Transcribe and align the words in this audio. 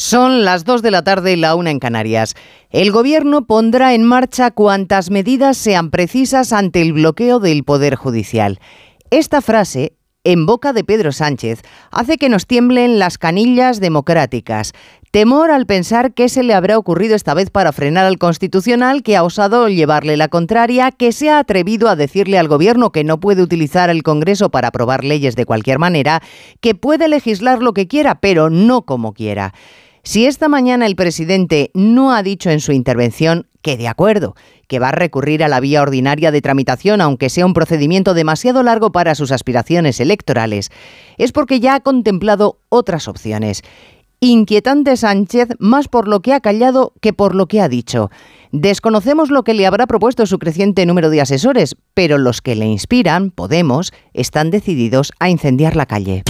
Son 0.00 0.46
las 0.46 0.64
2 0.64 0.80
de 0.80 0.90
la 0.90 1.04
tarde 1.04 1.34
y 1.34 1.36
la 1.36 1.54
una 1.54 1.70
en 1.70 1.78
Canarias. 1.78 2.34
El 2.70 2.90
Gobierno 2.90 3.44
pondrá 3.46 3.92
en 3.92 4.02
marcha 4.02 4.50
cuantas 4.50 5.10
medidas 5.10 5.58
sean 5.58 5.90
precisas 5.90 6.54
ante 6.54 6.80
el 6.80 6.94
bloqueo 6.94 7.38
del 7.38 7.64
Poder 7.64 7.96
Judicial. 7.96 8.60
Esta 9.10 9.42
frase, 9.42 9.92
en 10.24 10.46
boca 10.46 10.72
de 10.72 10.84
Pedro 10.84 11.12
Sánchez, 11.12 11.60
hace 11.90 12.16
que 12.16 12.30
nos 12.30 12.46
tiemblen 12.46 12.98
las 12.98 13.18
canillas 13.18 13.78
democráticas. 13.78 14.72
Temor 15.10 15.50
al 15.50 15.66
pensar 15.66 16.14
qué 16.14 16.30
se 16.30 16.44
le 16.44 16.54
habrá 16.54 16.78
ocurrido 16.78 17.14
esta 17.14 17.34
vez 17.34 17.50
para 17.50 17.70
frenar 17.70 18.06
al 18.06 18.16
Constitucional 18.16 19.02
que 19.02 19.18
ha 19.18 19.22
osado 19.22 19.68
llevarle 19.68 20.16
la 20.16 20.28
contraria, 20.28 20.92
que 20.92 21.12
se 21.12 21.28
ha 21.28 21.38
atrevido 21.38 21.90
a 21.90 21.96
decirle 21.96 22.38
al 22.38 22.48
Gobierno 22.48 22.90
que 22.90 23.04
no 23.04 23.20
puede 23.20 23.42
utilizar 23.42 23.90
el 23.90 24.02
Congreso 24.02 24.50
para 24.50 24.68
aprobar 24.68 25.04
leyes 25.04 25.36
de 25.36 25.44
cualquier 25.44 25.78
manera, 25.78 26.22
que 26.62 26.74
puede 26.74 27.06
legislar 27.06 27.62
lo 27.62 27.74
que 27.74 27.86
quiera, 27.86 28.14
pero 28.22 28.48
no 28.48 28.86
como 28.86 29.12
quiera. 29.12 29.52
Si 30.02 30.26
esta 30.26 30.48
mañana 30.48 30.86
el 30.86 30.96
presidente 30.96 31.70
no 31.74 32.12
ha 32.12 32.22
dicho 32.22 32.50
en 32.50 32.60
su 32.60 32.72
intervención 32.72 33.46
que 33.62 33.76
de 33.76 33.88
acuerdo, 33.88 34.34
que 34.66 34.78
va 34.78 34.88
a 34.88 34.92
recurrir 34.92 35.44
a 35.44 35.48
la 35.48 35.60
vía 35.60 35.82
ordinaria 35.82 36.30
de 36.30 36.40
tramitación, 36.40 37.00
aunque 37.00 37.28
sea 37.28 37.44
un 37.44 37.52
procedimiento 37.52 38.14
demasiado 38.14 38.62
largo 38.62 38.92
para 38.92 39.14
sus 39.14 39.32
aspiraciones 39.32 40.00
electorales, 40.00 40.70
es 41.18 41.32
porque 41.32 41.60
ya 41.60 41.74
ha 41.74 41.80
contemplado 41.80 42.58
otras 42.70 43.08
opciones. 43.08 43.62
Inquietante 44.20 44.96
Sánchez 44.96 45.48
más 45.58 45.88
por 45.88 46.06
lo 46.06 46.20
que 46.20 46.34
ha 46.34 46.40
callado 46.40 46.92
que 47.00 47.12
por 47.12 47.34
lo 47.34 47.46
que 47.46 47.60
ha 47.60 47.68
dicho. 47.68 48.10
Desconocemos 48.52 49.30
lo 49.30 49.44
que 49.44 49.54
le 49.54 49.66
habrá 49.66 49.86
propuesto 49.86 50.26
su 50.26 50.38
creciente 50.38 50.84
número 50.84 51.08
de 51.10 51.20
asesores, 51.20 51.76
pero 51.94 52.18
los 52.18 52.42
que 52.42 52.54
le 52.54 52.66
inspiran, 52.66 53.30
Podemos, 53.30 53.92
están 54.12 54.50
decididos 54.50 55.12
a 55.20 55.30
incendiar 55.30 55.76
la 55.76 55.86
calle. 55.86 56.22